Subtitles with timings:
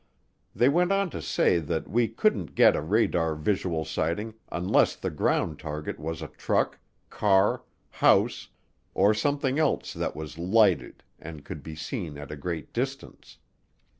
[0.55, 5.11] They went on to say that we couldn't get a radar visual sighting unless the
[5.11, 6.79] ground target was a truck,
[7.11, 8.49] car, house,
[8.95, 13.37] or something else that was lighted and could be seen at a great distance.